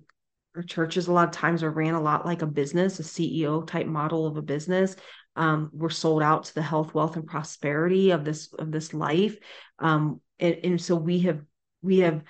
our 0.56 0.64
churches 0.64 1.08
a 1.08 1.14
lot 1.14 1.28
of 1.28 1.34
times 1.34 1.62
are 1.62 1.70
ran 1.70 1.94
a 1.94 2.02
lot 2.02 2.26
like 2.26 2.42
a 2.42 2.48
business 2.48 3.00
a 3.00 3.04
ceo 3.04 3.66
type 3.66 3.86
model 3.86 4.26
of 4.26 4.38
a 4.38 4.42
business 4.42 4.96
um, 5.40 5.70
we're 5.74 5.90
sold 5.90 6.22
out 6.22 6.44
to 6.46 6.56
the 6.56 6.62
health 6.62 6.94
wealth 6.94 7.16
and 7.16 7.26
prosperity 7.26 8.12
of 8.12 8.26
this 8.26 8.54
of 8.54 8.72
this 8.72 8.94
life. 8.94 9.38
Um, 9.80 10.20
and, 10.40 10.58
and 10.64 10.82
so 10.82 10.96
we 10.96 11.20
have 11.22 11.42
we 11.82 12.00
have 12.00 12.24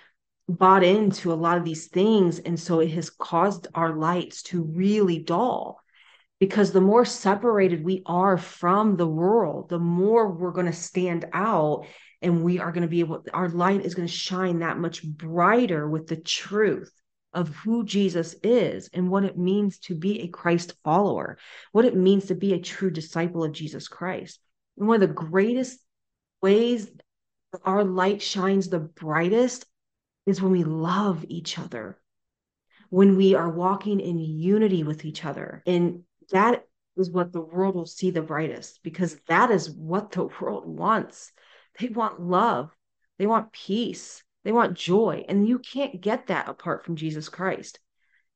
bought 0.48 0.84
into 0.84 1.34
a 1.34 1.36
lot 1.36 1.58
of 1.58 1.66
these 1.66 1.88
things. 1.88 2.40
And 2.40 2.60
so 2.60 2.80
it 2.80 2.92
has 2.92 3.10
caused 3.10 3.68
our 3.74 3.96
lights 3.96 4.44
to 4.44 4.64
really 4.64 5.20
dull 5.20 5.82
because 6.40 6.72
the 6.72 6.82
more 6.82 7.04
separated 7.04 7.84
we 7.84 8.02
are 8.06 8.38
from 8.38 8.96
the 8.96 9.08
world 9.08 9.70
the 9.70 9.80
more 9.80 10.30
we're 10.30 10.52
going 10.52 10.66
to 10.66 10.74
stand 10.74 11.26
out 11.34 11.86
and 12.22 12.44
we 12.44 12.60
are 12.60 12.72
going 12.72 12.84
to 12.84 12.88
be 12.88 13.02
able 13.02 13.24
our 13.34 13.50
light 13.50 13.86
is 13.86 13.94
going 13.94 14.08
to 14.08 14.14
shine 14.14 14.60
that 14.60 14.78
much 14.78 15.04
brighter 15.04 15.88
with 15.88 16.08
the 16.08 16.16
truth 16.16 16.92
of 17.34 17.50
who 17.50 17.86
Jesus 17.86 18.36
is 18.44 18.90
and 18.94 19.10
what 19.10 19.24
it 19.24 19.38
means 19.38 19.80
to 19.80 19.96
be 19.96 20.22
a 20.22 20.28
Christ 20.28 20.74
follower, 20.84 21.38
what 21.72 21.86
it 21.86 21.96
means 21.96 22.26
to 22.26 22.36
be 22.36 22.54
a 22.54 22.60
true 22.60 22.90
disciple 22.90 23.44
of 23.44 23.52
Jesus 23.52 23.88
Christ. 23.88 24.40
And 24.78 24.88
one 24.88 25.02
of 25.02 25.08
the 25.08 25.14
greatest 25.14 25.80
ways 26.42 26.90
our 27.64 27.84
light 27.84 28.22
shines 28.22 28.70
the 28.70 28.80
brightest 28.80 29.66
is 30.26 30.42
when 30.42 30.52
we 30.52 30.64
love 30.64 31.26
each 31.28 31.58
other, 31.58 32.00
when 32.90 33.18
we 33.18 33.36
are 33.36 33.50
walking 33.50 34.00
in 34.00 34.20
unity 34.20 34.84
with 34.84 35.06
each 35.06 35.26
other. 35.26 35.64
And 35.66 36.04
that 36.32 36.66
is 36.98 37.10
what 37.10 37.32
the 37.32 37.42
world 37.42 37.76
will 37.76 37.86
see 37.86 38.12
the 38.12 38.22
brightest 38.22 38.82
because 38.84 39.20
that 39.28 39.52
is 39.52 39.70
what 39.70 40.12
the 40.12 40.26
world 40.42 40.66
wants. 40.68 41.32
They 41.80 41.88
want 41.88 42.22
love, 42.22 42.72
they 43.18 43.28
want 43.28 43.52
peace, 43.52 44.24
they 44.44 44.52
want 44.52 44.78
joy. 44.78 45.26
And 45.28 45.48
you 45.48 45.60
can't 45.60 46.02
get 46.02 46.28
that 46.28 46.50
apart 46.50 46.86
from 46.86 46.96
Jesus 46.96 47.30
Christ. 47.30 47.80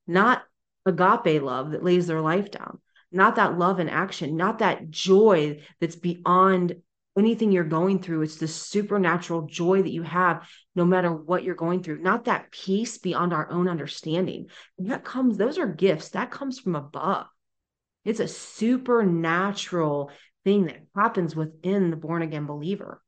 Not 0.07 0.43
agape 0.85 1.41
love 1.41 1.71
that 1.71 1.83
lays 1.83 2.07
their 2.07 2.21
life 2.21 2.51
down, 2.51 2.79
not 3.11 3.35
that 3.35 3.57
love 3.57 3.79
in 3.79 3.89
action, 3.89 4.35
not 4.35 4.59
that 4.59 4.89
joy 4.89 5.61
that's 5.79 5.95
beyond 5.95 6.75
anything 7.17 7.51
you're 7.51 7.63
going 7.63 7.99
through. 7.99 8.23
It's 8.23 8.37
the 8.37 8.47
supernatural 8.47 9.43
joy 9.43 9.81
that 9.81 9.91
you 9.91 10.03
have 10.03 10.49
no 10.75 10.83
matter 10.83 11.13
what 11.13 11.43
you're 11.43 11.55
going 11.55 11.83
through, 11.83 12.01
not 12.01 12.25
that 12.25 12.51
peace 12.51 12.97
beyond 12.97 13.33
our 13.33 13.49
own 13.49 13.67
understanding. 13.67 14.47
And 14.77 14.91
that 14.91 15.05
comes, 15.05 15.37
those 15.37 15.57
are 15.57 15.67
gifts 15.67 16.09
that 16.09 16.31
comes 16.31 16.59
from 16.59 16.75
above. 16.75 17.27
It's 18.03 18.19
a 18.19 18.27
supernatural 18.27 20.11
thing 20.43 20.65
that 20.65 20.83
happens 20.95 21.35
within 21.35 21.91
the 21.91 21.95
born 21.97 22.21
again 22.21 22.45
believer. 22.45 23.01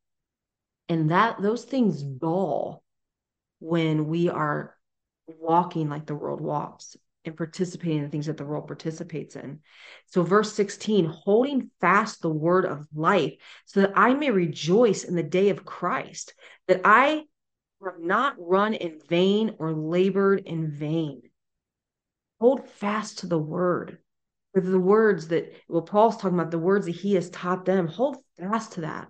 And 0.88 1.10
that 1.10 1.42
those 1.42 1.64
things 1.64 2.02
dull 2.02 2.82
when 3.58 4.06
we 4.06 4.28
are 4.28 4.74
walking 5.26 5.88
like 5.88 6.06
the 6.06 6.14
world 6.14 6.40
walks 6.40 6.96
and 7.24 7.36
participating 7.36 7.98
in 7.98 8.04
the 8.04 8.08
things 8.08 8.26
that 8.26 8.36
the 8.36 8.44
world 8.44 8.66
participates 8.66 9.36
in. 9.36 9.60
So, 10.06 10.22
verse 10.22 10.52
16, 10.52 11.06
holding 11.06 11.70
fast 11.80 12.22
the 12.22 12.30
word 12.30 12.64
of 12.64 12.86
life, 12.94 13.34
so 13.64 13.80
that 13.80 13.92
I 13.96 14.14
may 14.14 14.30
rejoice 14.30 15.04
in 15.04 15.16
the 15.16 15.22
day 15.22 15.48
of 15.50 15.64
Christ, 15.64 16.34
that 16.68 16.82
I 16.84 17.24
have 17.84 18.00
not 18.00 18.36
run 18.38 18.74
in 18.74 19.00
vain 19.08 19.56
or 19.58 19.72
labored 19.72 20.40
in 20.46 20.70
vain. 20.70 21.22
Hold 22.40 22.68
fast 22.68 23.18
to 23.18 23.26
the 23.26 23.38
word. 23.38 23.98
With 24.54 24.70
the 24.70 24.80
words 24.80 25.28
that, 25.28 25.52
well, 25.68 25.82
Paul's 25.82 26.16
talking 26.16 26.38
about 26.38 26.50
the 26.50 26.58
words 26.58 26.86
that 26.86 26.92
he 26.92 27.14
has 27.14 27.28
taught 27.28 27.66
them. 27.66 27.88
Hold 27.88 28.16
fast 28.38 28.72
to 28.72 28.82
that. 28.82 29.08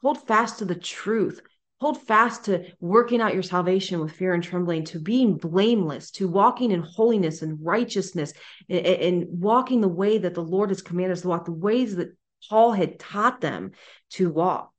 Hold 0.00 0.26
fast 0.26 0.60
to 0.60 0.64
the 0.64 0.74
truth 0.74 1.40
hold 1.78 2.00
fast 2.02 2.46
to 2.46 2.64
working 2.80 3.20
out 3.20 3.34
your 3.34 3.42
salvation 3.42 4.00
with 4.00 4.12
fear 4.12 4.32
and 4.32 4.42
trembling 4.42 4.84
to 4.84 4.98
being 4.98 5.36
blameless 5.36 6.10
to 6.10 6.26
walking 6.26 6.70
in 6.70 6.80
holiness 6.82 7.42
and 7.42 7.58
righteousness 7.62 8.32
and, 8.68 8.86
and, 8.86 9.26
walking 9.28 9.80
the 9.80 9.88
way 9.88 10.18
that 10.18 10.34
the 10.34 10.42
lord 10.42 10.70
has 10.70 10.82
commanded 10.82 11.12
us 11.12 11.22
to 11.22 11.28
walk 11.28 11.44
the 11.44 11.52
ways 11.52 11.96
that 11.96 12.16
paul 12.48 12.72
had 12.72 12.98
taught 12.98 13.40
them 13.40 13.72
to 14.10 14.30
walk 14.30 14.72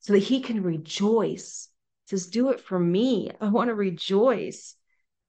so 0.00 0.12
that 0.14 0.20
he 0.20 0.40
can 0.40 0.62
rejoice. 0.62 1.68
He 2.06 2.16
says 2.16 2.28
do 2.28 2.50
it 2.50 2.60
for 2.60 2.78
me. 2.78 3.30
I 3.40 3.48
want 3.48 3.68
to 3.68 3.74
rejoice. 3.74 4.74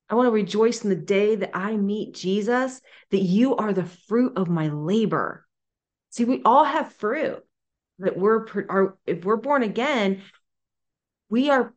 I 0.09 0.15
want 0.15 0.27
to 0.27 0.31
rejoice 0.31 0.83
in 0.83 0.89
the 0.89 0.95
day 0.95 1.35
that 1.35 1.51
i 1.53 1.75
meet 1.75 2.15
jesus 2.15 2.81
that 3.11 3.21
you 3.21 3.57
are 3.57 3.73
the 3.73 3.85
fruit 3.85 4.33
of 4.37 4.49
my 4.49 4.69
labor. 4.69 5.45
See 6.11 6.25
we 6.25 6.41
all 6.43 6.63
have 6.63 6.93
fruit 6.93 7.43
that 7.99 8.17
we're 8.17 8.45
are 8.69 8.97
if 9.05 9.25
we're 9.25 9.35
born 9.35 9.63
again 9.63 10.21
we 11.29 11.49
are 11.49 11.73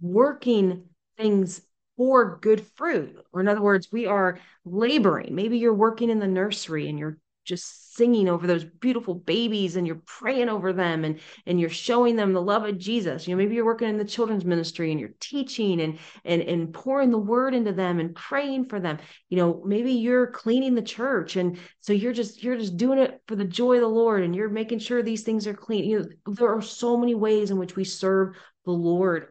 working 0.00 0.84
things 1.16 1.60
for 1.96 2.38
good 2.40 2.64
fruit. 2.76 3.16
Or 3.32 3.40
in 3.40 3.48
other 3.48 3.62
words, 3.62 3.88
we 3.90 4.06
are 4.06 4.38
laboring. 4.64 5.34
Maybe 5.34 5.58
you're 5.58 5.74
working 5.74 6.10
in 6.10 6.20
the 6.20 6.28
nursery 6.28 6.88
and 6.88 6.98
you're 6.98 7.18
just 7.44 7.94
singing 7.96 8.28
over 8.28 8.46
those 8.46 8.62
beautiful 8.62 9.14
babies 9.14 9.74
and 9.74 9.86
you're 9.86 10.02
praying 10.04 10.50
over 10.50 10.72
them 10.72 11.02
and 11.02 11.18
and 11.46 11.58
you're 11.58 11.70
showing 11.70 12.14
them 12.14 12.34
the 12.34 12.42
love 12.42 12.64
of 12.64 12.76
Jesus. 12.76 13.26
You 13.26 13.34
know, 13.34 13.38
maybe 13.38 13.54
you're 13.54 13.64
working 13.64 13.88
in 13.88 13.96
the 13.96 14.04
children's 14.04 14.44
ministry 14.44 14.90
and 14.90 15.00
you're 15.00 15.14
teaching 15.18 15.80
and 15.80 15.98
and 16.26 16.42
and 16.42 16.74
pouring 16.74 17.10
the 17.10 17.18
word 17.18 17.54
into 17.54 17.72
them 17.72 18.00
and 18.00 18.14
praying 18.14 18.66
for 18.66 18.78
them. 18.78 18.98
You 19.30 19.38
know, 19.38 19.62
maybe 19.64 19.92
you're 19.92 20.26
cleaning 20.26 20.74
the 20.74 20.82
church 20.82 21.36
and 21.36 21.58
so 21.80 21.94
you're 21.94 22.12
just 22.12 22.42
you're 22.42 22.58
just 22.58 22.76
doing 22.76 22.98
it 22.98 23.22
for 23.26 23.34
the 23.34 23.46
joy 23.46 23.76
of 23.76 23.80
the 23.80 23.88
Lord 23.88 24.22
and 24.22 24.36
you're 24.36 24.50
making 24.50 24.80
sure 24.80 25.02
these 25.02 25.22
things 25.22 25.46
are 25.46 25.54
clean. 25.54 25.84
You 25.84 25.98
know, 26.00 26.34
there 26.34 26.54
are 26.54 26.62
so 26.62 26.98
many 26.98 27.14
ways 27.14 27.50
in 27.50 27.58
which 27.58 27.76
we 27.76 27.84
serve 27.84 28.36
the 28.68 28.72
Lord 28.72 29.28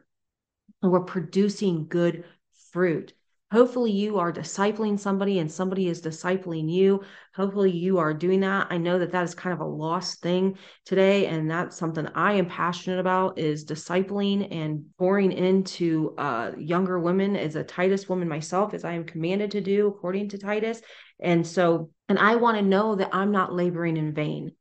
and 0.81 0.91
we're 0.91 1.01
producing 1.01 1.87
good 1.87 2.23
fruit. 2.71 3.13
Hopefully, 3.51 3.91
you 3.91 4.17
are 4.17 4.33
discipling 4.33 4.99
somebody 4.99 5.39
and 5.39 5.49
somebody 5.49 5.87
is 5.87 6.01
discipling 6.01 6.69
you. 6.69 7.01
Hopefully, 7.33 7.71
you 7.71 7.99
are 7.99 8.13
doing 8.13 8.41
that. 8.41 8.67
I 8.71 8.77
know 8.77 8.99
that 8.99 9.11
that 9.11 9.23
is 9.23 9.35
kind 9.35 9.53
of 9.53 9.61
a 9.61 9.65
lost 9.65 10.21
thing 10.21 10.57
today, 10.85 11.27
and 11.27 11.49
that's 11.49 11.77
something 11.77 12.07
I 12.07 12.33
am 12.33 12.47
passionate 12.47 12.99
about 12.99 13.37
is 13.39 13.63
discipling 13.63 14.53
and 14.53 14.83
pouring 14.97 15.31
into 15.31 16.13
uh, 16.17 16.51
younger 16.57 16.99
women 16.99 17.37
as 17.37 17.55
a 17.55 17.63
Titus 17.63 18.09
woman 18.09 18.27
myself, 18.27 18.73
as 18.73 18.83
I 18.83 18.93
am 18.93 19.05
commanded 19.05 19.51
to 19.51 19.61
do 19.61 19.87
according 19.87 20.29
to 20.29 20.37
Titus. 20.37 20.81
And 21.21 21.47
so, 21.47 21.91
and 22.09 22.19
I 22.19 22.35
want 22.35 22.57
to 22.57 22.63
know 22.63 22.95
that 22.95 23.11
I'm 23.13 23.31
not 23.31 23.53
laboring 23.53 23.95
in 23.97 24.13
vain 24.13 24.51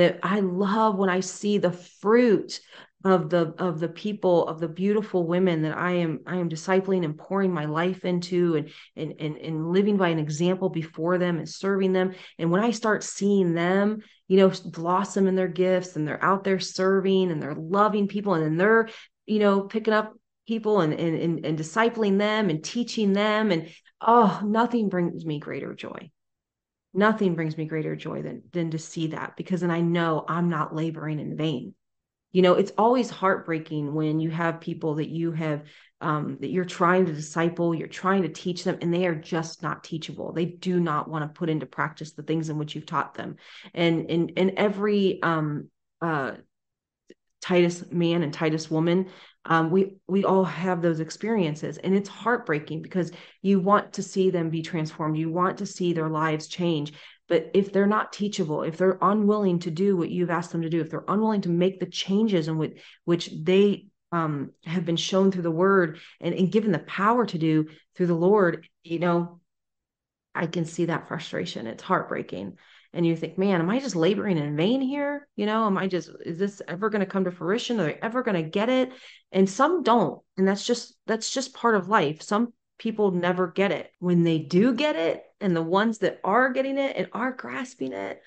that 0.00 0.18
I 0.22 0.40
love 0.40 0.96
when 0.96 1.10
I 1.10 1.20
see 1.20 1.58
the 1.58 1.72
fruit 1.72 2.58
of 3.04 3.30
the 3.30 3.54
of 3.58 3.80
the 3.80 3.88
people 3.88 4.46
of 4.46 4.60
the 4.60 4.68
beautiful 4.68 5.26
women 5.26 5.62
that 5.62 5.76
I 5.76 5.92
am 5.92 6.20
I 6.26 6.36
am 6.36 6.50
discipling 6.50 7.04
and 7.04 7.16
pouring 7.16 7.52
my 7.52 7.64
life 7.64 8.04
into 8.04 8.56
and 8.56 8.70
and 8.94 9.14
and, 9.18 9.36
and 9.38 9.72
living 9.72 9.96
by 9.96 10.08
an 10.08 10.18
example 10.18 10.68
before 10.68 11.16
them 11.16 11.38
and 11.38 11.48
serving 11.48 11.92
them. 11.92 12.14
And 12.38 12.50
when 12.50 12.62
I 12.62 12.72
start 12.72 13.02
seeing 13.02 13.54
them 13.54 14.00
you 14.28 14.36
know 14.36 14.52
blossom 14.66 15.26
in 15.26 15.34
their 15.34 15.48
gifts 15.48 15.96
and 15.96 16.06
they're 16.06 16.22
out 16.22 16.44
there 16.44 16.60
serving 16.60 17.30
and 17.30 17.42
they're 17.42 17.54
loving 17.54 18.06
people 18.06 18.34
and 18.34 18.44
then 18.44 18.56
they're 18.58 18.88
you 19.26 19.38
know 19.38 19.62
picking 19.62 19.94
up 19.94 20.12
people 20.46 20.82
and 20.82 20.92
and 20.92 21.16
and, 21.18 21.46
and 21.46 21.58
discipling 21.58 22.18
them 22.18 22.50
and 22.50 22.62
teaching 22.62 23.14
them 23.14 23.50
and 23.50 23.70
oh 24.00 24.40
nothing 24.44 24.90
brings 24.90 25.24
me 25.24 25.38
greater 25.38 25.74
joy. 25.74 26.10
Nothing 26.92 27.34
brings 27.34 27.56
me 27.56 27.64
greater 27.64 27.96
joy 27.96 28.20
than 28.20 28.42
than 28.52 28.72
to 28.72 28.78
see 28.78 29.08
that 29.08 29.36
because 29.38 29.62
then 29.62 29.70
I 29.70 29.80
know 29.80 30.22
I'm 30.28 30.50
not 30.50 30.74
laboring 30.74 31.18
in 31.18 31.36
vain 31.36 31.74
you 32.32 32.42
know 32.42 32.54
it's 32.54 32.72
always 32.78 33.10
heartbreaking 33.10 33.94
when 33.94 34.20
you 34.20 34.30
have 34.30 34.60
people 34.60 34.96
that 34.96 35.08
you 35.08 35.32
have 35.32 35.62
um, 36.02 36.38
that 36.40 36.50
you're 36.50 36.64
trying 36.64 37.06
to 37.06 37.12
disciple 37.12 37.74
you're 37.74 37.88
trying 37.88 38.22
to 38.22 38.28
teach 38.28 38.64
them 38.64 38.78
and 38.80 38.92
they 38.92 39.06
are 39.06 39.14
just 39.14 39.62
not 39.62 39.84
teachable 39.84 40.32
they 40.32 40.46
do 40.46 40.80
not 40.80 41.08
want 41.08 41.22
to 41.22 41.38
put 41.38 41.50
into 41.50 41.66
practice 41.66 42.12
the 42.12 42.22
things 42.22 42.48
in 42.48 42.56
which 42.58 42.74
you've 42.74 42.86
taught 42.86 43.14
them 43.14 43.36
and 43.74 44.06
in 44.10 44.28
in 44.30 44.58
every 44.58 45.22
um 45.22 45.68
uh 46.00 46.32
titus 47.40 47.84
man 47.90 48.22
and 48.22 48.32
titus 48.34 48.70
woman 48.70 49.06
Um, 49.46 49.70
we 49.70 49.96
we 50.06 50.24
all 50.24 50.44
have 50.44 50.82
those 50.82 51.00
experiences, 51.00 51.78
and 51.78 51.94
it's 51.96 52.10
heartbreaking 52.10 52.82
because 52.82 53.10
you 53.40 53.58
want 53.58 53.94
to 53.94 54.02
see 54.02 54.28
them 54.28 54.50
be 54.50 54.60
transformed. 54.60 55.16
You 55.16 55.30
want 55.32 55.58
to 55.58 55.66
see 55.66 55.94
their 55.94 56.10
lives 56.10 56.46
change. 56.46 56.92
But 57.30 57.52
if 57.54 57.72
they're 57.72 57.86
not 57.86 58.12
teachable, 58.12 58.64
if 58.64 58.76
they're 58.76 58.98
unwilling 59.00 59.60
to 59.60 59.70
do 59.70 59.96
what 59.96 60.10
you've 60.10 60.30
asked 60.30 60.50
them 60.50 60.62
to 60.62 60.68
do, 60.68 60.80
if 60.80 60.90
they're 60.90 61.04
unwilling 61.06 61.42
to 61.42 61.48
make 61.48 61.78
the 61.78 61.86
changes 61.86 62.50
which, 62.50 62.78
which 63.04 63.30
they 63.42 63.86
um, 64.10 64.50
have 64.64 64.84
been 64.84 64.96
shown 64.96 65.30
through 65.30 65.44
the 65.44 65.50
word 65.50 66.00
and, 66.20 66.34
and 66.34 66.50
given 66.50 66.72
the 66.72 66.80
power 66.80 67.24
to 67.24 67.38
do 67.38 67.68
through 67.94 68.08
the 68.08 68.14
Lord, 68.14 68.66
you 68.82 68.98
know, 68.98 69.40
I 70.34 70.48
can 70.48 70.64
see 70.64 70.86
that 70.86 71.06
frustration. 71.06 71.68
It's 71.68 71.84
heartbreaking. 71.84 72.56
And 72.92 73.06
you 73.06 73.14
think, 73.14 73.38
man, 73.38 73.60
am 73.60 73.70
I 73.70 73.78
just 73.78 73.94
laboring 73.94 74.36
in 74.36 74.56
vain 74.56 74.80
here? 74.80 75.28
You 75.36 75.46
know, 75.46 75.66
am 75.66 75.78
I 75.78 75.86
just, 75.86 76.10
is 76.26 76.36
this 76.36 76.60
ever 76.66 76.90
going 76.90 77.00
to 77.00 77.06
come 77.06 77.22
to 77.26 77.30
fruition? 77.30 77.78
Are 77.78 77.84
they 77.84 77.98
ever 78.02 78.24
going 78.24 78.42
to 78.42 78.50
get 78.50 78.68
it? 78.68 78.90
And 79.30 79.48
some 79.48 79.84
don't. 79.84 80.20
And 80.36 80.48
that's 80.48 80.66
just, 80.66 80.96
that's 81.06 81.30
just 81.30 81.54
part 81.54 81.76
of 81.76 81.88
life. 81.88 82.22
Some 82.22 82.52
people 82.76 83.12
never 83.12 83.46
get 83.46 83.70
it. 83.70 83.92
When 84.00 84.24
they 84.24 84.40
do 84.40 84.74
get 84.74 84.96
it, 84.96 85.22
and 85.40 85.56
the 85.56 85.62
ones 85.62 85.98
that 85.98 86.20
are 86.24 86.52
getting 86.52 86.78
it 86.78 86.96
and 86.96 87.08
are 87.12 87.32
grasping 87.32 87.92
it, 87.92 88.22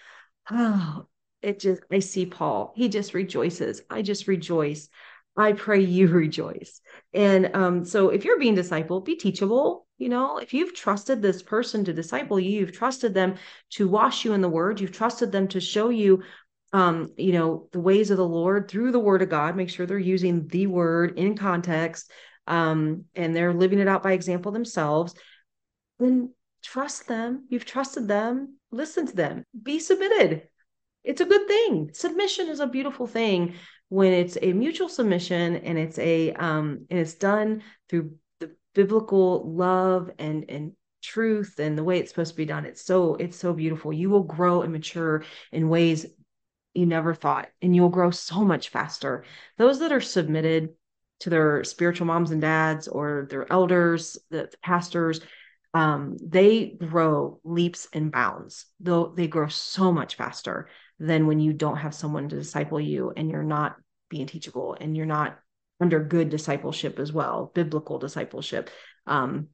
oh, 0.52 1.06
it 1.42 1.60
just, 1.60 1.82
I 1.92 2.00
see 2.00 2.26
Paul. 2.26 2.74
He 2.76 2.90
just 2.90 3.14
rejoices. 3.14 3.82
I 3.90 4.02
just 4.02 4.28
rejoice. 4.28 4.90
I 5.36 5.54
pray 5.54 5.82
you 5.82 6.08
rejoice. 6.10 6.82
And 7.14 7.56
um, 7.56 7.86
so 7.86 8.10
if 8.10 8.26
you're 8.26 8.40
being 8.40 8.56
discipled, 8.56 9.06
be 9.06 9.16
teachable. 9.16 9.86
You 9.98 10.10
know, 10.10 10.38
if 10.38 10.54
you've 10.54 10.74
trusted 10.74 11.22
this 11.22 11.42
person 11.42 11.86
to 11.86 11.94
disciple 11.94 12.40
you, 12.40 12.62
you've 12.62 12.72
trusted 12.72 13.14
them 13.14 13.36
to 13.72 13.88
wash 13.88 14.26
you 14.26 14.34
in 14.34 14.42
the 14.42 14.50
word, 14.50 14.82
you've 14.82 14.92
trusted 14.92 15.32
them 15.32 15.48
to 15.50 15.60
show 15.60 15.90
you 15.90 16.24
um, 16.74 17.14
you 17.18 17.34
know, 17.34 17.70
the 17.72 17.80
ways 17.80 18.10
of 18.10 18.18
the 18.18 18.28
Lord 18.28 18.68
through 18.68 18.92
the 18.92 19.00
word 19.00 19.22
of 19.22 19.30
God, 19.30 19.56
make 19.56 19.70
sure 19.70 19.86
they're 19.86 20.00
using 20.00 20.48
the 20.48 20.66
word 20.66 21.20
in 21.20 21.38
context, 21.38 22.12
um, 22.48 23.06
and 23.16 23.36
they're 23.36 23.54
living 23.54 23.78
it 23.78 23.88
out 23.88 24.02
by 24.02 24.14
example 24.14 24.52
themselves, 24.52 25.14
then 26.00 26.34
trust 26.64 27.08
them. 27.08 27.46
You've 27.50 27.66
trusted 27.66 28.08
them. 28.08 28.58
Listen 28.72 29.06
to 29.08 29.16
them. 29.16 29.46
Be 29.62 29.80
submitted. 29.80 30.48
It's 31.04 31.22
a 31.22 31.26
good 31.26 31.48
thing. 31.48 31.92
Submission 31.94 32.48
is 32.48 32.60
a 32.60 32.68
beautiful 32.68 33.08
thing 33.08 33.56
when 33.90 34.14
it's 34.14 34.38
a 34.42 34.54
mutual 34.54 34.90
submission 34.90 35.58
and 35.58 35.78
it's 35.78 36.00
a 36.00 36.34
um 36.34 36.86
and 36.90 37.00
it's 37.00 37.14
done 37.14 37.62
through 37.90 38.16
the 38.40 38.56
biblical 38.74 39.54
love 39.54 40.10
and 40.18 40.46
and 40.50 40.72
truth 41.02 41.60
and 41.60 41.78
the 41.78 41.84
way 41.84 42.00
it's 42.00 42.10
supposed 42.10 42.32
to 42.32 42.38
be 42.38 42.46
done. 42.46 42.66
It's 42.66 42.84
so 42.84 43.16
it's 43.16 43.38
so 43.38 43.54
beautiful. 43.54 43.92
You 43.92 44.10
will 44.10 44.24
grow 44.24 44.62
and 44.62 44.72
mature 44.72 45.26
in 45.52 45.70
ways 45.70 46.06
you 46.74 46.86
never 46.86 47.14
thought 47.14 47.50
and 47.62 47.76
you'll 47.76 47.90
grow 47.90 48.10
so 48.10 48.44
much 48.44 48.70
faster. 48.70 49.26
Those 49.58 49.80
that 49.80 49.92
are 49.92 50.02
submitted 50.02 50.70
to 51.20 51.30
their 51.30 51.64
spiritual 51.64 52.08
moms 52.08 52.32
and 52.32 52.42
dads 52.42 52.88
or 52.88 53.28
their 53.30 53.52
elders, 53.52 54.18
the, 54.30 54.50
the 54.50 54.58
pastors, 54.64 55.22
um, 55.74 56.18
they 56.22 56.78
grow 56.80 57.40
leaps 57.44 57.88
and 57.94 58.12
bounds. 58.12 58.66
Though 58.80 59.08
they 59.08 59.28
grow 59.28 59.48
so 59.48 59.92
much 59.92 60.16
faster 60.16 60.70
than 61.00 61.26
when 61.26 61.40
you 61.40 61.54
don't 61.54 61.78
have 61.78 61.96
someone 61.96 62.30
to 62.30 62.36
disciple 62.36 62.80
you 62.80 63.12
and 63.16 63.30
you're 63.30 63.44
not 63.44 63.76
being 64.10 64.28
teachable 64.28 64.78
and 64.80 64.96
you're 64.96 65.06
not 65.06 65.40
under 65.80 66.04
good 66.04 66.30
discipleship 66.30 67.00
as 67.00 67.12
well, 67.12 67.52
biblical 67.56 67.98
discipleship. 67.98 68.70
Um, 69.08 69.48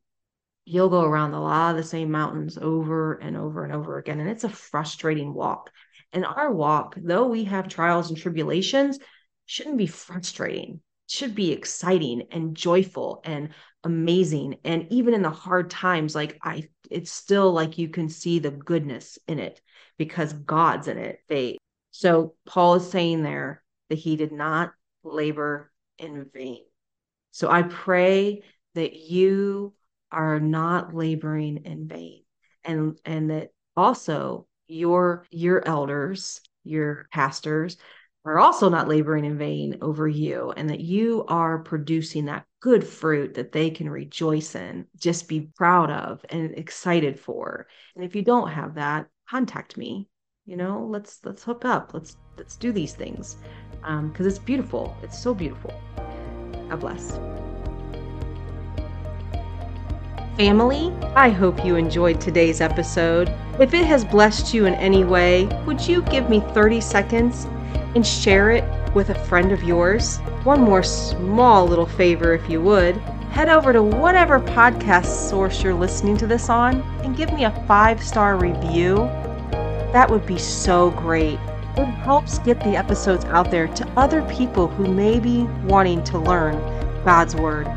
you'll 0.65 0.89
go 0.89 1.03
around 1.03 1.33
a 1.33 1.41
lot 1.41 1.71
of 1.71 1.77
the 1.77 1.83
same 1.83 2.11
mountains 2.11 2.57
over 2.57 3.13
and 3.13 3.37
over 3.37 3.63
and 3.63 3.73
over 3.73 3.97
again. 3.97 4.19
And 4.19 4.29
it's 4.29 4.43
a 4.43 4.49
frustrating 4.49 5.33
walk. 5.33 5.71
And 6.11 6.25
our 6.25 6.51
walk, 6.51 6.95
though 6.97 7.27
we 7.27 7.45
have 7.45 7.69
trials 7.69 8.09
and 8.09 8.17
tribulations, 8.17 8.99
shouldn't 9.45 9.77
be 9.77 9.87
frustrating 9.87 10.81
should 11.09 11.33
be 11.33 11.51
exciting 11.51 12.27
and 12.31 12.55
joyful 12.55 13.21
and 13.23 13.49
amazing. 13.83 14.57
And 14.63 14.87
even 14.89 15.13
in 15.13 15.21
the 15.21 15.29
hard 15.29 15.69
times 15.69 16.15
like 16.15 16.37
i 16.43 16.63
it's 16.89 17.11
still 17.11 17.51
like 17.51 17.77
you 17.77 17.89
can 17.89 18.09
see 18.09 18.39
the 18.39 18.51
goodness 18.51 19.19
in 19.27 19.39
it 19.39 19.61
because 19.97 20.33
god's 20.33 20.87
in 20.87 20.97
it. 20.97 21.19
They 21.27 21.57
so 21.91 22.35
paul 22.45 22.75
is 22.75 22.89
saying 22.89 23.23
there 23.23 23.63
that 23.89 23.97
he 23.97 24.15
did 24.15 24.31
not 24.31 24.73
labor 25.03 25.71
in 25.97 26.29
vain. 26.33 26.65
So 27.31 27.49
i 27.49 27.63
pray 27.63 28.43
that 28.75 28.95
you 28.95 29.73
are 30.11 30.39
not 30.39 30.93
laboring 30.93 31.57
in 31.65 31.87
vain 31.87 32.23
and 32.63 32.99
and 33.05 33.29
that 33.29 33.49
also 33.77 34.47
your 34.67 35.25
your 35.31 35.67
elders 35.67 36.41
your 36.63 37.07
pastors 37.11 37.77
are 38.29 38.39
also 38.39 38.69
not 38.69 38.87
laboring 38.87 39.25
in 39.25 39.37
vain 39.37 39.77
over 39.81 40.07
you 40.07 40.53
and 40.55 40.69
that 40.69 40.81
you 40.81 41.25
are 41.27 41.57
producing 41.57 42.25
that 42.25 42.45
good 42.59 42.83
fruit 42.83 43.33
that 43.33 43.51
they 43.51 43.71
can 43.71 43.89
rejoice 43.89 44.53
in, 44.53 44.85
just 44.97 45.27
be 45.27 45.49
proud 45.55 45.89
of 45.89 46.23
and 46.29 46.55
excited 46.55 47.19
for. 47.19 47.67
And 47.95 48.05
if 48.05 48.15
you 48.15 48.21
don't 48.21 48.49
have 48.49 48.75
that, 48.75 49.07
contact 49.27 49.77
me. 49.77 50.07
You 50.45 50.57
know, 50.57 50.85
let's 50.89 51.19
let's 51.23 51.43
hook 51.43 51.65
up. 51.65 51.93
Let's 51.93 52.17
let's 52.37 52.55
do 52.55 52.71
these 52.71 52.93
things 52.93 53.37
because 53.81 54.19
um, 54.19 54.27
it's 54.27 54.39
beautiful. 54.39 54.95
It's 55.01 55.17
so 55.17 55.33
beautiful. 55.33 55.73
God 56.69 56.79
bless. 56.79 57.19
Family, 60.37 60.93
I 61.15 61.29
hope 61.29 61.65
you 61.65 61.75
enjoyed 61.75 62.21
today's 62.21 62.61
episode. 62.61 63.29
If 63.59 63.73
it 63.73 63.85
has 63.85 64.05
blessed 64.05 64.53
you 64.53 64.67
in 64.67 64.75
any 64.75 65.03
way, 65.03 65.45
would 65.65 65.85
you 65.85 66.01
give 66.03 66.29
me 66.29 66.39
30 66.53 66.79
seconds 66.79 67.47
and 67.95 68.05
share 68.05 68.51
it 68.51 68.63
with 68.93 69.09
a 69.09 69.25
friend 69.25 69.51
of 69.51 69.63
yours. 69.63 70.17
One 70.43 70.61
more 70.61 70.83
small 70.83 71.67
little 71.67 71.85
favor, 71.85 72.33
if 72.33 72.49
you 72.49 72.61
would. 72.61 72.97
Head 73.31 73.49
over 73.49 73.71
to 73.73 73.83
whatever 73.83 74.39
podcast 74.39 75.29
source 75.29 75.63
you're 75.63 75.73
listening 75.73 76.17
to 76.17 76.27
this 76.27 76.49
on 76.49 76.81
and 77.03 77.15
give 77.15 77.31
me 77.33 77.45
a 77.45 77.65
five 77.67 78.03
star 78.03 78.37
review. 78.37 78.95
That 79.93 80.09
would 80.09 80.25
be 80.25 80.37
so 80.37 80.91
great. 80.91 81.39
It 81.77 81.85
helps 81.85 82.39
get 82.39 82.59
the 82.59 82.75
episodes 82.75 83.25
out 83.25 83.51
there 83.51 83.67
to 83.67 83.87
other 83.95 84.21
people 84.23 84.67
who 84.67 84.93
may 84.93 85.19
be 85.19 85.43
wanting 85.65 86.03
to 86.05 86.17
learn 86.17 86.55
God's 87.05 87.35
Word. 87.35 87.67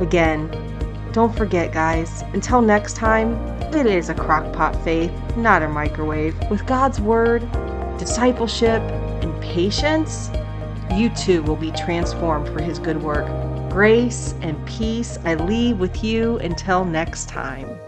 Again, 0.00 0.50
don't 1.12 1.34
forget, 1.34 1.72
guys, 1.72 2.22
until 2.32 2.60
next 2.60 2.96
time, 2.96 3.34
it 3.74 3.86
is 3.86 4.08
a 4.08 4.14
crockpot 4.14 4.82
faith, 4.82 5.12
not 5.36 5.62
a 5.62 5.68
microwave. 5.68 6.36
With 6.50 6.66
God's 6.66 7.00
Word, 7.00 7.42
discipleship, 7.98 8.80
and 9.22 9.42
patience, 9.42 10.30
you 10.94 11.10
too 11.10 11.42
will 11.42 11.56
be 11.56 11.70
transformed 11.72 12.48
for 12.48 12.62
His 12.62 12.78
good 12.78 13.02
work. 13.02 13.26
Grace 13.70 14.34
and 14.40 14.64
peace 14.66 15.18
I 15.24 15.34
leave 15.34 15.78
with 15.78 16.02
you 16.02 16.38
until 16.38 16.84
next 16.84 17.28
time. 17.28 17.78